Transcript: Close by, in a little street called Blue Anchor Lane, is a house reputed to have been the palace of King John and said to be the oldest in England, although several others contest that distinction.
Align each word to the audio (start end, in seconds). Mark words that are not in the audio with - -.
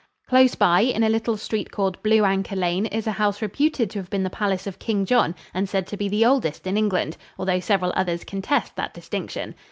Close 0.27 0.55
by, 0.55 0.81
in 0.81 1.03
a 1.03 1.09
little 1.09 1.37
street 1.37 1.69
called 1.69 2.01
Blue 2.01 2.25
Anchor 2.25 2.55
Lane, 2.55 2.87
is 2.87 3.05
a 3.05 3.11
house 3.11 3.39
reputed 3.39 3.91
to 3.91 3.99
have 3.99 4.09
been 4.09 4.23
the 4.23 4.31
palace 4.31 4.65
of 4.65 4.79
King 4.79 5.05
John 5.05 5.35
and 5.53 5.69
said 5.69 5.85
to 5.85 5.95
be 5.95 6.09
the 6.09 6.25
oldest 6.25 6.65
in 6.65 6.75
England, 6.75 7.17
although 7.37 7.59
several 7.59 7.93
others 7.95 8.23
contest 8.23 8.75
that 8.77 8.95
distinction. 8.95 9.53